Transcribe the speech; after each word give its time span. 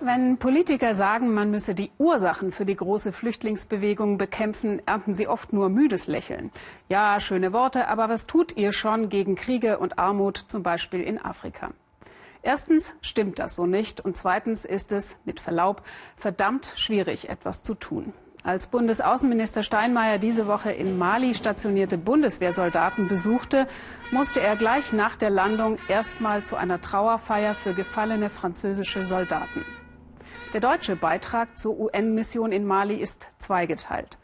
Wenn 0.00 0.38
Politiker 0.38 0.94
sagen, 0.94 1.34
man 1.34 1.50
müsse 1.50 1.74
die 1.74 1.90
Ursachen 1.98 2.52
für 2.52 2.64
die 2.64 2.76
große 2.76 3.12
Flüchtlingsbewegung 3.12 4.18
bekämpfen, 4.18 4.80
ernten 4.86 5.14
sie 5.14 5.28
oft 5.28 5.52
nur 5.52 5.68
müdes 5.68 6.06
Lächeln. 6.06 6.50
Ja, 6.88 7.20
schöne 7.20 7.52
Worte, 7.52 7.88
aber 7.88 8.08
was 8.08 8.26
tut 8.26 8.56
ihr 8.56 8.72
schon 8.72 9.08
gegen 9.08 9.34
Kriege 9.34 9.78
und 9.78 9.98
Armut, 9.98 10.36
zum 10.36 10.62
Beispiel 10.62 11.02
in 11.02 11.22
Afrika? 11.24 11.70
Erstens 12.42 12.92
stimmt 13.00 13.38
das 13.38 13.56
so 13.56 13.66
nicht 13.66 14.00
und 14.00 14.16
zweitens 14.16 14.64
ist 14.64 14.92
es, 14.92 15.16
mit 15.24 15.40
Verlaub, 15.40 15.82
verdammt 16.16 16.72
schwierig, 16.76 17.28
etwas 17.28 17.62
zu 17.64 17.74
tun. 17.74 18.12
Als 18.46 18.68
Bundesaußenminister 18.68 19.64
Steinmeier 19.64 20.18
diese 20.18 20.46
Woche 20.46 20.70
in 20.70 20.98
Mali 20.98 21.34
stationierte 21.34 21.98
Bundeswehrsoldaten 21.98 23.08
besuchte, 23.08 23.66
musste 24.12 24.40
er 24.40 24.54
gleich 24.54 24.92
nach 24.92 25.16
der 25.16 25.30
Landung 25.30 25.78
erstmal 25.88 26.44
zu 26.44 26.54
einer 26.54 26.80
Trauerfeier 26.80 27.54
für 27.54 27.74
gefallene 27.74 28.30
französische 28.30 29.04
Soldaten. 29.04 29.64
Der 30.54 30.60
deutsche 30.60 30.94
Beitrag 30.94 31.58
zur 31.58 31.76
UN-Mission 31.76 32.52
in 32.52 32.64
Mali 32.64 32.94
ist 32.94 33.26
zweigeteilt. 33.38 34.16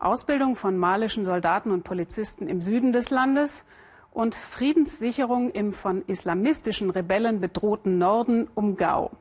Ausbildung 0.00 0.56
von 0.56 0.76
malischen 0.76 1.24
Soldaten 1.24 1.70
und 1.70 1.84
Polizisten 1.84 2.48
im 2.48 2.60
Süden 2.60 2.92
des 2.92 3.10
Landes 3.10 3.64
und 4.10 4.34
Friedenssicherung 4.34 5.52
im 5.52 5.72
von 5.72 6.02
islamistischen 6.08 6.90
Rebellen 6.90 7.38
bedrohten 7.38 7.96
Norden 7.96 8.48
um 8.56 8.76
Gao. 8.76 9.12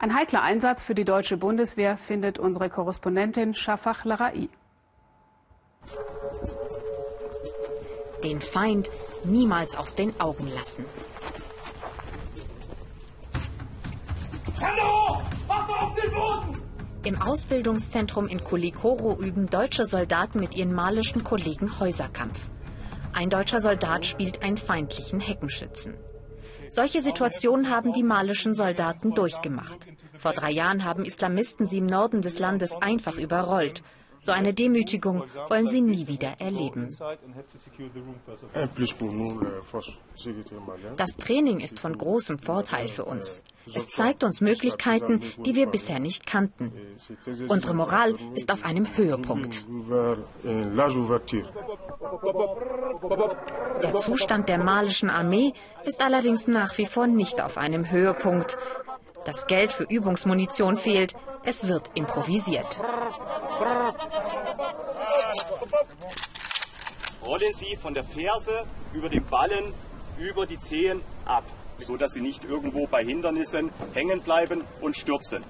Ein 0.00 0.14
heikler 0.14 0.42
Einsatz 0.42 0.84
für 0.84 0.94
die 0.94 1.04
deutsche 1.04 1.36
Bundeswehr 1.36 1.98
findet 1.98 2.38
unsere 2.38 2.70
Korrespondentin 2.70 3.54
Shafak 3.54 4.04
Larai. 4.04 4.48
Den 8.22 8.40
Feind 8.40 8.88
niemals 9.24 9.76
aus 9.76 9.96
den 9.96 10.18
Augen 10.20 10.46
lassen. 10.54 10.84
Hallo! 14.60 15.20
Waffe 15.48 15.72
auf 15.72 16.00
den 16.00 16.12
Boden! 16.12 16.62
Im 17.02 17.20
Ausbildungszentrum 17.20 18.28
in 18.28 18.44
Kulikoro 18.44 19.16
üben 19.20 19.50
deutsche 19.50 19.86
Soldaten 19.86 20.38
mit 20.38 20.54
ihren 20.54 20.74
malischen 20.74 21.24
Kollegen 21.24 21.80
Häuserkampf. 21.80 22.50
Ein 23.14 23.30
deutscher 23.30 23.60
Soldat 23.60 24.06
spielt 24.06 24.42
einen 24.42 24.58
feindlichen 24.58 25.18
Heckenschützen. 25.18 25.94
Solche 26.70 27.02
Situationen 27.02 27.70
haben 27.70 27.92
die 27.92 28.02
malischen 28.02 28.54
Soldaten 28.54 29.14
durchgemacht. 29.14 29.86
Vor 30.18 30.32
drei 30.32 30.50
Jahren 30.50 30.84
haben 30.84 31.04
Islamisten 31.04 31.68
sie 31.68 31.78
im 31.78 31.86
Norden 31.86 32.22
des 32.22 32.38
Landes 32.38 32.74
einfach 32.74 33.16
überrollt. 33.16 33.82
So 34.20 34.32
eine 34.32 34.52
Demütigung 34.52 35.24
wollen 35.48 35.68
sie 35.68 35.80
nie 35.80 36.06
wieder 36.08 36.40
erleben. 36.40 36.96
Das 40.96 41.16
Training 41.16 41.60
ist 41.60 41.80
von 41.80 41.96
großem 41.96 42.38
Vorteil 42.38 42.88
für 42.88 43.04
uns. 43.04 43.42
Es 43.74 43.88
zeigt 43.88 44.24
uns 44.24 44.40
Möglichkeiten, 44.40 45.20
die 45.44 45.54
wir 45.54 45.66
bisher 45.66 46.00
nicht 46.00 46.26
kannten. 46.26 46.72
Unsere 47.48 47.74
Moral 47.74 48.14
ist 48.34 48.50
auf 48.50 48.64
einem 48.64 48.96
Höhepunkt. 48.96 49.64
Der 53.82 53.96
Zustand 53.96 54.48
der 54.48 54.58
malischen 54.58 55.10
Armee 55.10 55.52
ist 55.84 56.02
allerdings 56.02 56.46
nach 56.46 56.76
wie 56.78 56.86
vor 56.86 57.06
nicht 57.06 57.40
auf 57.40 57.58
einem 57.58 57.90
Höhepunkt. 57.90 58.58
Das 59.24 59.46
Geld 59.46 59.72
für 59.72 59.84
Übungsmunition 59.84 60.76
fehlt. 60.76 61.14
Es 61.44 61.68
wird 61.68 61.90
improvisiert. 61.94 62.80
Rollen 67.38 67.54
Sie 67.54 67.76
von 67.76 67.94
der 67.94 68.02
Ferse 68.02 68.64
über 68.92 69.08
den 69.08 69.24
Ballen 69.24 69.72
über 70.18 70.44
die 70.46 70.58
Zehen 70.58 71.00
ab 71.24 71.44
so 71.80 71.96
dass 71.96 72.14
sie 72.14 72.20
nicht 72.20 72.44
irgendwo 72.44 72.88
bei 72.88 73.04
Hindernissen 73.04 73.70
hängen 73.94 74.20
bleiben 74.20 74.64
und 74.80 74.96
stürzen. 74.96 75.44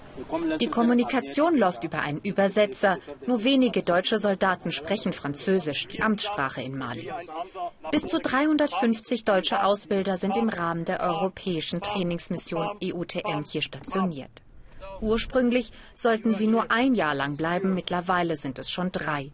Die 0.61 0.66
Kommunikation 0.66 1.56
läuft 1.56 1.84
über 1.84 2.00
einen 2.00 2.19
Übersetzer. 2.19 2.98
Nur 3.27 3.44
wenige 3.44 3.83
deutsche 3.83 4.19
Soldaten 4.19 4.70
sprechen 4.70 5.14
Französisch, 5.14 5.89
die 5.89 6.03
Amtssprache 6.03 6.61
in 6.61 6.77
Mali. 6.77 7.10
Bis 7.91 8.06
zu 8.06 8.19
350 8.19 9.25
deutsche 9.25 9.65
Ausbilder 9.65 10.19
sind 10.19 10.37
im 10.37 10.50
Rahmen 10.50 10.84
der 10.84 11.00
europäischen 11.00 11.81
Trainingsmission 11.81 12.76
EUTM 12.84 13.44
hier 13.47 13.62
stationiert. 13.62 14.43
Ursprünglich 15.00 15.72
sollten 15.94 16.34
sie 16.34 16.47
nur 16.47 16.70
ein 16.70 16.94
Jahr 16.94 17.15
lang 17.15 17.37
bleiben, 17.37 17.72
mittlerweile 17.72 18.37
sind 18.37 18.59
es 18.59 18.70
schon 18.70 18.93
drei. 18.93 19.31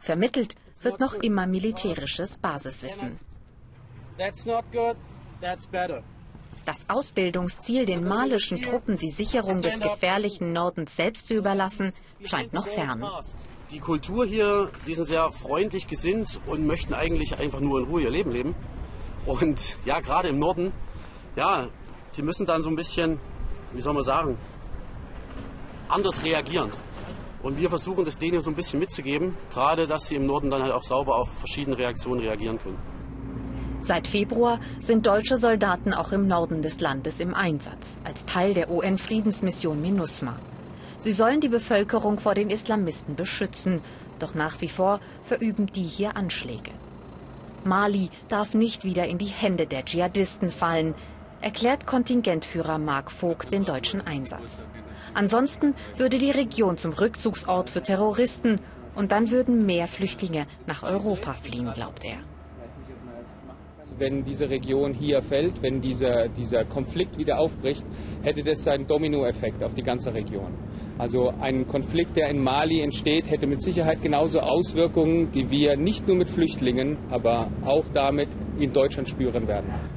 Vermittelt 0.00 0.54
wird 0.84 1.00
noch 1.00 1.14
immer 1.14 1.46
militärisches 1.46 2.38
Basiswissen. 2.38 3.18
Das 6.64 6.78
Ausbildungsziel, 6.88 7.86
den 7.86 8.04
malischen 8.04 8.60
Truppen 8.60 8.96
die 8.98 9.10
Sicherung 9.10 9.62
des 9.62 9.78
gefährlichen 9.80 10.52
Nordens 10.52 10.96
selbst 10.96 11.28
zu 11.28 11.34
überlassen, 11.34 11.92
scheint 12.24 12.52
noch 12.52 12.66
fern. 12.66 13.04
Die 13.70 13.78
Kultur 13.78 14.26
hier, 14.26 14.70
die 14.86 14.94
sind 14.94 15.06
sehr 15.06 15.30
freundlich 15.32 15.86
gesinnt 15.86 16.40
und 16.46 16.66
möchten 16.66 16.94
eigentlich 16.94 17.38
einfach 17.38 17.60
nur 17.60 17.80
in 17.80 17.86
Ruhe 17.86 18.02
ihr 18.02 18.10
Leben 18.10 18.30
leben. 18.30 18.54
Und 19.26 19.76
ja, 19.84 20.00
gerade 20.00 20.28
im 20.28 20.38
Norden, 20.38 20.72
ja, 21.34 21.68
die 22.16 22.22
müssen 22.22 22.46
dann 22.46 22.62
so 22.62 22.70
ein 22.70 22.76
bisschen, 22.76 23.18
wie 23.72 23.82
soll 23.82 23.92
man 23.92 24.04
sagen, 24.04 24.38
anders 25.88 26.22
reagieren. 26.24 26.70
Und 27.42 27.58
wir 27.58 27.68
versuchen 27.68 28.04
das 28.04 28.18
denen 28.18 28.40
so 28.40 28.50
ein 28.50 28.56
bisschen 28.56 28.80
mitzugeben, 28.80 29.36
gerade 29.52 29.86
dass 29.86 30.06
sie 30.06 30.16
im 30.16 30.26
Norden 30.26 30.50
dann 30.50 30.62
halt 30.62 30.72
auch 30.72 30.82
sauber 30.82 31.16
auf 31.16 31.28
verschiedene 31.38 31.78
Reaktionen 31.78 32.20
reagieren 32.20 32.58
können. 32.58 32.78
Seit 33.82 34.08
Februar 34.08 34.58
sind 34.80 35.06
deutsche 35.06 35.36
Soldaten 35.36 35.94
auch 35.94 36.10
im 36.10 36.26
Norden 36.26 36.60
des 36.60 36.80
Landes 36.80 37.20
im 37.20 37.34
Einsatz, 37.34 37.98
als 38.02 38.24
Teil 38.24 38.52
der 38.52 38.68
UN-Friedensmission 38.70 39.80
MINUSMA. 39.80 40.38
Sie 40.98 41.12
sollen 41.12 41.40
die 41.40 41.48
Bevölkerung 41.48 42.18
vor 42.18 42.34
den 42.34 42.50
Islamisten 42.50 43.14
beschützen, 43.14 43.80
doch 44.18 44.34
nach 44.34 44.60
wie 44.60 44.68
vor 44.68 44.98
verüben 45.24 45.66
die 45.66 45.82
hier 45.82 46.16
Anschläge. 46.16 46.72
Mali 47.64 48.10
darf 48.28 48.54
nicht 48.54 48.84
wieder 48.84 49.06
in 49.06 49.18
die 49.18 49.26
Hände 49.26 49.66
der 49.66 49.84
Dschihadisten 49.84 50.50
fallen, 50.50 50.94
erklärt 51.40 51.86
Kontingentführer 51.86 52.78
Mark 52.78 53.12
Vogt 53.12 53.52
den 53.52 53.64
deutschen 53.64 54.04
Einsatz. 54.04 54.64
Ansonsten 55.14 55.74
würde 55.96 56.18
die 56.18 56.30
Region 56.30 56.78
zum 56.78 56.92
Rückzugsort 56.92 57.70
für 57.70 57.82
Terroristen 57.82 58.60
und 58.94 59.12
dann 59.12 59.30
würden 59.30 59.66
mehr 59.66 59.88
Flüchtlinge 59.88 60.46
nach 60.66 60.82
Europa 60.82 61.34
fliehen, 61.34 61.72
glaubt 61.74 62.04
er 62.04 62.18
wenn 63.98 64.24
diese 64.24 64.48
Region 64.50 64.92
hier 64.94 65.22
fällt, 65.22 65.62
wenn 65.62 65.80
dieser, 65.80 66.28
dieser 66.28 66.64
Konflikt 66.64 67.18
wieder 67.18 67.38
aufbricht, 67.38 67.84
hätte 68.22 68.42
das 68.42 68.66
einen 68.66 68.86
Dominoeffekt 68.86 69.62
auf 69.62 69.74
die 69.74 69.82
ganze 69.82 70.12
Region. 70.12 70.52
Also 70.98 71.32
ein 71.40 71.66
Konflikt, 71.66 72.16
der 72.16 72.30
in 72.30 72.42
Mali 72.42 72.80
entsteht, 72.80 73.30
hätte 73.30 73.46
mit 73.46 73.62
Sicherheit 73.62 74.02
genauso 74.02 74.40
Auswirkungen, 74.40 75.30
die 75.32 75.50
wir 75.50 75.76
nicht 75.76 76.06
nur 76.06 76.16
mit 76.16 76.30
Flüchtlingen, 76.30 76.96
aber 77.10 77.48
auch 77.64 77.84
damit 77.92 78.28
in 78.58 78.72
Deutschland 78.72 79.08
spüren 79.08 79.46
werden. 79.46 79.95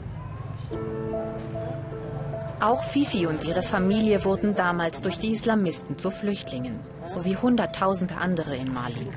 Auch 2.59 2.83
Fifi 2.83 3.25
und 3.25 3.45
ihre 3.45 3.63
Familie 3.63 4.25
wurden 4.25 4.55
damals 4.55 5.01
durch 5.01 5.17
die 5.17 5.31
Islamisten 5.31 5.97
zu 5.97 6.11
Flüchtlingen, 6.11 6.79
sowie 7.07 7.37
Hunderttausende 7.37 8.15
andere 8.15 8.55
in 8.55 8.73
Mali. 8.73 9.07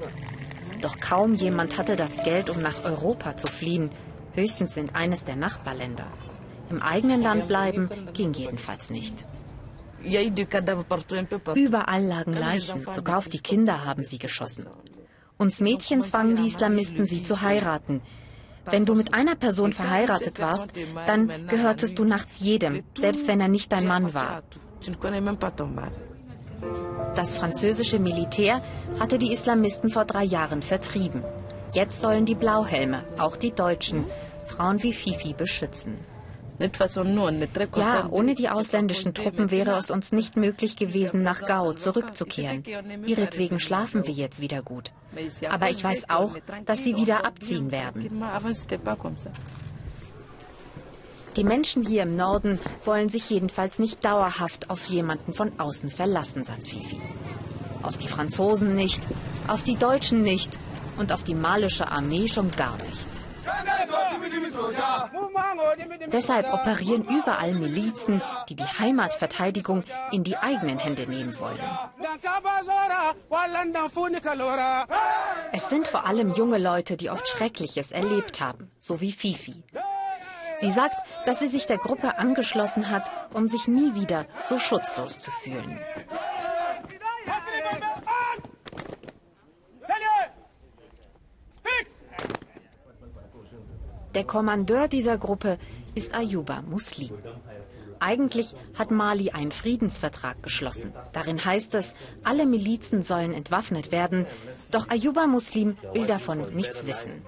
Doch 0.80 0.98
kaum 1.00 1.34
jemand 1.34 1.78
hatte 1.78 1.97
das 1.97 2.22
Geld, 2.22 2.50
um 2.50 2.60
nach 2.60 2.84
Europa 2.84 3.36
zu 3.36 3.48
fliehen 3.48 3.91
höchstens 4.34 4.76
in 4.76 4.94
eines 4.94 5.25
der 5.25 5.36
Nachbarländer. 5.36 6.06
Im 6.70 6.82
eigenen 6.82 7.22
Land 7.22 7.48
bleiben 7.48 7.91
ging 8.14 8.32
jedenfalls 8.32 8.91
nicht. 8.91 9.26
Überall 11.54 12.04
lagen 12.04 12.34
Leichen, 12.34 12.86
sogar 12.91 13.19
auf 13.19 13.28
die 13.28 13.38
Kinder 13.41 13.84
haben 13.84 14.04
sie 14.04 14.19
geschossen. 14.19 14.66
Uns 15.36 15.60
Mädchen 15.60 16.02
zwangen 16.02 16.36
die 16.36 16.47
Islamisten, 16.47 17.06
sie 17.06 17.22
zu 17.22 17.42
heiraten. 17.42 18.00
Wenn 18.67 18.84
du 18.84 18.95
mit 18.95 19.15
einer 19.15 19.34
Person 19.34 19.73
verheiratet 19.73 20.41
warst, 20.41 20.71
dann 21.06 21.49
gehörtest 21.49 21.99
du 21.99 22.05
nachts 22.05 22.41
jedem, 22.41 22.83
selbst 22.97 23.27
wenn 23.28 23.41
er 23.41 23.49
nicht 23.49 23.73
dein 23.73 23.87
Mann 23.87 24.15
war. 24.15 24.43
Das 27.14 27.37
französische 27.37 27.99
Militär 27.99 28.62
hatte 29.00 29.19
die 29.19 29.32
Islamisten 29.32 29.91
vor 29.91 30.05
drei 30.05 30.25
Jahren 30.25 30.62
vertrieben. 30.62 31.23
Jetzt 31.73 32.00
sollen 32.00 32.25
die 32.25 32.35
Blauhelme, 32.35 33.05
auch 33.19 33.37
die 33.37 33.53
Deutschen, 33.53 34.05
Frauen 34.47 34.82
wie 34.82 34.93
Fifi 34.93 35.32
beschützen. 35.32 35.97
Ja, 37.76 38.09
ohne 38.11 38.35
die 38.35 38.49
ausländischen 38.49 39.14
Truppen 39.14 39.50
wäre 39.50 39.76
es 39.79 39.91
uns 39.91 40.12
nicht 40.12 40.37
möglich 40.37 40.76
gewesen, 40.76 41.23
nach 41.23 41.44
Gao 41.47 41.73
zurückzukehren. 41.75 42.64
Ihretwegen 43.06 43.61
schlafen 43.61 44.06
wir 44.06 44.14
jetzt 44.14 44.41
wieder 44.41 44.62
gut. 44.62 44.93
Aber 45.49 45.70
ich 45.70 45.82
weiß 45.82 46.09
auch, 46.11 46.37
dass 46.64 46.85
sie 46.85 46.97
wieder 46.97 47.26
abziehen 47.26 47.70
werden. 47.70 48.23
Die 51.37 51.44
Menschen 51.44 51.87
hier 51.87 52.03
im 52.03 52.17
Norden 52.17 52.59
wollen 52.85 53.08
sich 53.08 53.31
jedenfalls 53.31 53.79
nicht 53.79 54.05
dauerhaft 54.05 54.69
auf 54.69 54.85
jemanden 54.87 55.32
von 55.32 55.58
außen 55.58 55.91
verlassen, 55.91 56.44
sagt 56.44 56.69
Fifi. 56.69 57.00
Auf 57.82 57.97
die 57.97 58.08
Franzosen 58.08 58.75
nicht, 58.75 59.03
auf 59.49 59.62
die 59.62 59.76
Deutschen 59.76 60.23
nicht 60.23 60.58
und 60.99 61.11
auf 61.11 61.23
die 61.23 61.35
malische 61.35 61.91
Armee 61.91 62.29
schon 62.29 62.50
gar 62.50 62.76
nicht. 62.85 63.12
Deshalb 66.06 66.52
operieren 66.52 67.05
überall 67.05 67.55
Milizen, 67.55 68.23
die 68.49 68.56
die 68.56 68.64
Heimatverteidigung 68.64 69.84
in 70.11 70.25
die 70.25 70.37
eigenen 70.37 70.79
Hände 70.79 71.06
nehmen 71.06 71.38
wollen. 71.38 71.61
Es 75.52 75.69
sind 75.69 75.88
vor 75.88 76.06
allem 76.06 76.32
junge 76.32 76.58
Leute, 76.58 76.96
die 76.96 77.11
oft 77.11 77.26
Schreckliches 77.29 77.93
erlebt 77.93 78.40
haben, 78.40 78.70
so 78.81 79.00
wie 79.00 79.12
Fifi. 79.12 79.62
Sie 80.61 80.70
sagt, 80.70 80.96
dass 81.26 81.40
sie 81.40 81.49
sich 81.49 81.67
der 81.67 81.79
Gruppe 81.79 82.19
angeschlossen 82.19 82.88
hat, 82.88 83.11
um 83.32 83.49
sich 83.49 83.67
nie 83.67 83.94
wieder 83.94 84.26
so 84.49 84.58
schutzlos 84.58 85.20
zu 85.20 85.31
fühlen. 85.31 85.79
Der 94.22 94.28
Kommandeur 94.28 94.86
dieser 94.86 95.19
Gruppe 95.19 95.58
ist 95.96 96.14
Ayuba 96.14 96.62
Muslim. 96.62 97.10
Eigentlich 97.98 98.54
hat 98.78 98.92
Mali 98.92 99.30
einen 99.30 99.50
Friedensvertrag 99.50 100.44
geschlossen. 100.44 100.92
Darin 101.12 101.44
heißt 101.44 101.74
es, 101.74 101.92
alle 102.22 102.46
Milizen 102.46 103.02
sollen 103.02 103.32
entwaffnet 103.32 103.90
werden. 103.90 104.26
Doch 104.70 104.88
Ayuba 104.90 105.26
Muslim 105.26 105.76
will 105.92 106.06
davon 106.06 106.54
nichts 106.54 106.86
wissen. 106.86 107.24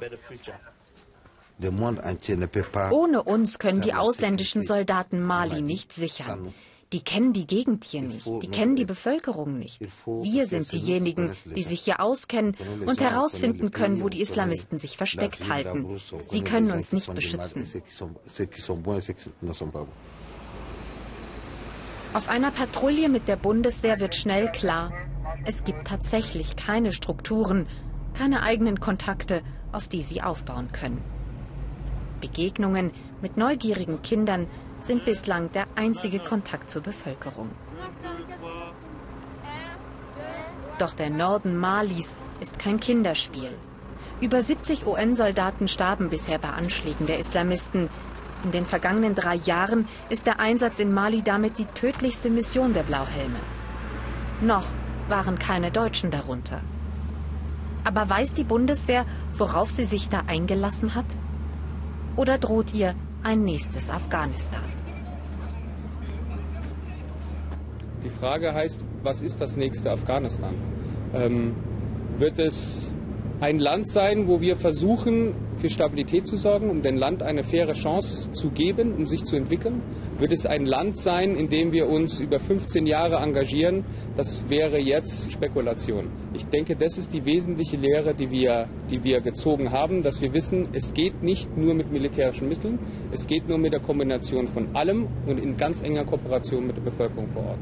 Ohne 2.91 3.23
uns 3.25 3.58
können 3.58 3.81
die 3.81 3.94
ausländischen 3.94 4.64
Soldaten 4.64 5.20
Mali 5.20 5.62
nicht 5.62 5.93
sichern. 5.93 6.55
Die 6.94 7.00
kennen 7.00 7.32
die 7.32 7.44
Gegend 7.44 7.82
hier 7.82 8.02
nicht, 8.02 8.25
die 8.25 8.46
kennen 8.46 8.76
die 8.76 8.85
Bevölkerung 8.85 9.58
nicht. 9.58 9.81
Wir 10.06 10.46
sind 10.46 10.70
diejenigen, 10.70 11.32
die 11.44 11.64
sich 11.64 11.81
hier 11.81 11.99
auskennen 11.99 12.56
und 12.87 13.00
herausfinden 13.00 13.73
können, 13.73 14.00
wo 14.00 14.08
die 14.08 14.20
Islamisten 14.20 14.79
sich 14.79 14.96
versteckt 14.96 15.50
halten. 15.50 15.99
Sie 16.29 16.43
können 16.43 16.70
uns 16.70 16.93
nicht 16.93 17.12
beschützen. 17.12 17.67
Auf 22.12 22.29
einer 22.29 22.50
Patrouille 22.52 23.08
mit 23.08 23.26
der 23.26 23.37
Bundeswehr 23.37 23.99
wird 23.99 24.14
schnell 24.14 24.52
klar, 24.52 24.93
es 25.44 25.64
gibt 25.64 25.88
tatsächlich 25.88 26.55
keine 26.55 26.93
Strukturen, 26.93 27.67
keine 28.17 28.44
eigenen 28.44 28.79
Kontakte, 28.79 29.43
auf 29.73 29.88
die 29.88 30.02
sie 30.02 30.23
aufbauen 30.23 30.70
können. 30.70 31.02
Begegnungen 32.20 32.93
mit 33.20 33.37
neugierigen 33.37 34.00
Kindern 34.02 34.46
sind 34.87 35.05
bislang 35.05 35.51
der 35.53 35.67
einzige 35.75 36.19
Kontakt 36.19 36.71
zur 36.71 36.83
Bevölkerung. 36.83 37.51
Doch 40.79 40.95
der 40.95 41.11
Norden 41.11 41.57
Malis 41.57 42.17
ist 42.41 42.59
kein 42.59 42.81
Kinderspiel. 42.81 43.51
Über 44.21 44.43
70 44.43 44.87
UN-Soldaten 44.87 45.69
starben 45.69 46.09
bisher 46.09 46.39
bei 46.39 46.51
Anschlägen 46.51 47.07
der 47.07 47.19
Islamisten. 47.19 47.89
In 48.45 48.53
den 48.53 48.67
vergangenen 48.67 49.15
drei 49.15 49.37
Jahren 49.37 49.89
ist 50.09 50.27
der 50.27 50.41
Einsatz 50.41 50.79
in 50.79 50.93
Mali 50.93 51.23
damit 51.23 51.59
die 51.59 51.67
tödlichste 51.67 52.31
Mission 52.31 52.75
der 52.75 52.83
Blauhelme. 52.83 53.39
Noch 54.41 54.67
waren 55.09 55.39
keine 55.39 55.71
Deutschen 55.71 56.11
darunter. 56.11 56.61
Aber 57.85 58.09
weiß 58.09 58.33
die 58.35 58.45
Bundeswehr, 58.45 59.05
worauf 59.37 59.71
sie 59.71 59.85
sich 59.85 60.09
da 60.09 60.23
eingelassen 60.27 60.95
hat? 60.95 61.07
Oder 62.17 62.39
droht 62.39 62.73
ihr 62.73 62.95
ein 63.23 63.43
nächstes 63.43 63.91
Afghanistan. 63.91 64.74
Die 68.05 68.11
Frage 68.11 68.53
heißt, 68.53 68.81
was 69.03 69.23
ist 69.23 69.41
das 69.41 69.56
nächste 69.56 69.91
Afghanistan? 69.91 70.55
Ähm, 71.15 71.55
wird 72.19 72.39
es 72.39 72.93
ein 73.41 73.59
Land 73.59 73.89
sein, 73.89 74.29
wo 74.29 74.41
wir 74.43 74.56
versuchen, 74.56 75.35
für 75.56 75.71
Stabilität 75.71 76.27
zu 76.27 76.37
sorgen, 76.37 76.69
um 76.69 76.83
dem 76.83 76.97
Land 76.97 77.23
eine 77.23 77.45
faire 77.45 77.73
Chance 77.73 78.31
zu 78.33 78.51
geben, 78.51 78.95
um 78.95 79.06
sich 79.06 79.25
zu 79.25 79.37
entwickeln? 79.37 79.81
Wird 80.19 80.33
es 80.33 80.45
ein 80.45 80.67
Land 80.67 80.99
sein, 80.99 81.35
in 81.35 81.49
dem 81.49 81.73
wir 81.73 81.89
uns 81.89 82.21
über 82.21 82.39
15 82.39 82.87
Jahre 82.87 83.17
engagieren? 83.17 83.85
Das 84.17 84.45
wäre 84.49 84.79
jetzt 84.79 85.33
Spekulation. 85.33 86.09
Ich 86.35 86.45
denke, 86.47 86.77
das 86.77 86.99
ist 86.99 87.12
die 87.12 87.25
wesentliche 87.25 87.77
Lehre, 87.77 88.15
die 88.15 88.31
wir, 88.31 88.69
die 88.91 89.03
wir 89.03 89.21
gezogen 89.23 89.73
haben, 89.73 90.03
dass 90.03 90.21
wir 90.21 90.33
wissen, 90.33 90.69
es 90.73 90.95
geht 90.95 91.23
nicht 91.23 91.56
nur 91.56 91.75
mit 91.75 91.91
militärischen 91.91 92.49
Mitteln, 92.49 92.79
es 93.12 93.27
geht 93.27 93.49
nur 93.49 93.59
mit 93.59 93.73
der 93.73 93.81
Kombination 93.81 94.47
von 94.47 94.77
allem 94.77 95.09
und 95.27 95.39
in 95.39 95.56
ganz 95.56 95.81
enger 95.81 96.05
Kooperation 96.05 96.67
mit 96.67 96.77
der 96.77 96.83
Bevölkerung 96.83 97.29
vor 97.33 97.45
Ort. 97.47 97.59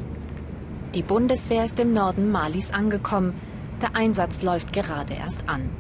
Die 0.95 1.03
Bundeswehr 1.03 1.65
ist 1.65 1.79
im 1.79 1.95
Norden 1.95 2.31
Malis 2.31 2.71
angekommen. 2.71 3.41
Der 3.81 3.97
Einsatz 3.97 4.43
läuft 4.43 4.75
gerade 4.75 5.15
erst 5.15 5.49
an. 5.49 5.71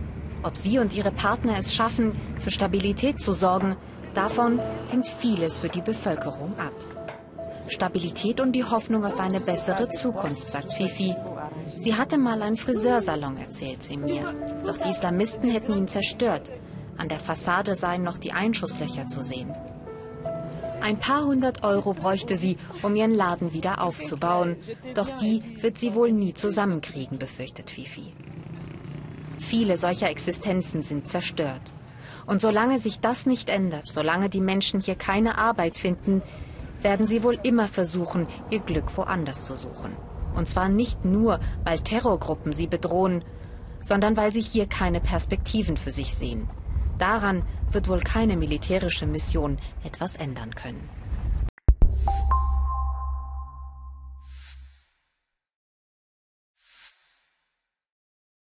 Ob 0.42 0.56
sie 0.56 0.78
und 0.78 0.96
ihre 0.96 1.12
Partner 1.12 1.58
es 1.58 1.74
schaffen, 1.74 2.18
für 2.40 2.50
Stabilität 2.50 3.20
zu 3.20 3.34
sorgen, 3.34 3.76
davon 4.14 4.58
hängt 4.90 5.08
vieles 5.08 5.58
für 5.58 5.68
die 5.68 5.82
Bevölkerung 5.82 6.58
ab. 6.58 6.72
Stabilität 7.68 8.40
und 8.40 8.52
die 8.52 8.64
Hoffnung 8.64 9.04
auf 9.04 9.20
eine 9.20 9.40
bessere 9.40 9.90
Zukunft, 9.90 10.50
sagt 10.50 10.72
Fifi. 10.72 11.14
Sie 11.76 11.94
hatte 11.94 12.16
mal 12.16 12.40
einen 12.40 12.56
Friseursalon, 12.56 13.36
erzählt 13.36 13.82
sie 13.82 13.98
mir. 13.98 14.34
Doch 14.66 14.78
die 14.78 14.88
Islamisten 14.88 15.50
hätten 15.50 15.74
ihn 15.74 15.88
zerstört. 15.88 16.50
An 16.96 17.08
der 17.08 17.18
Fassade 17.18 17.76
seien 17.76 18.02
noch 18.02 18.16
die 18.16 18.32
Einschusslöcher 18.32 19.06
zu 19.08 19.22
sehen. 19.22 19.54
Ein 20.82 20.98
paar 20.98 21.24
hundert 21.24 21.62
Euro 21.62 21.92
bräuchte 21.92 22.36
sie, 22.36 22.56
um 22.82 22.96
ihren 22.96 23.14
Laden 23.14 23.52
wieder 23.52 23.80
aufzubauen. 23.82 24.56
Doch 24.94 25.16
die 25.18 25.42
wird 25.62 25.78
sie 25.78 25.94
wohl 25.94 26.10
nie 26.10 26.34
zusammenkriegen, 26.34 27.18
befürchtet 27.18 27.70
Fifi. 27.70 28.12
Viele 29.38 29.76
solcher 29.78 30.10
Existenzen 30.10 30.82
sind 30.82 31.08
zerstört. 31.08 31.72
Und 32.26 32.40
solange 32.40 32.80
sich 32.80 32.98
das 32.98 33.26
nicht 33.26 33.48
ändert, 33.48 33.92
solange 33.92 34.28
die 34.28 34.40
Menschen 34.40 34.80
hier 34.80 34.96
keine 34.96 35.38
Arbeit 35.38 35.76
finden, 35.76 36.20
werden 36.82 37.06
sie 37.06 37.22
wohl 37.22 37.38
immer 37.44 37.68
versuchen, 37.68 38.26
ihr 38.50 38.60
Glück 38.60 38.96
woanders 38.96 39.44
zu 39.44 39.54
suchen. 39.54 39.92
Und 40.34 40.48
zwar 40.48 40.68
nicht 40.68 41.04
nur, 41.04 41.38
weil 41.62 41.78
Terrorgruppen 41.78 42.52
sie 42.52 42.66
bedrohen, 42.66 43.24
sondern 43.82 44.16
weil 44.16 44.32
sie 44.32 44.40
hier 44.40 44.66
keine 44.66 45.00
Perspektiven 45.00 45.76
für 45.76 45.92
sich 45.92 46.14
sehen. 46.14 46.48
Daran 46.98 47.42
wird 47.74 47.88
wohl 47.88 48.00
keine 48.00 48.36
militärische 48.36 49.06
Mission 49.06 49.58
etwas 49.84 50.16
ändern 50.16 50.54
können. 50.54 50.88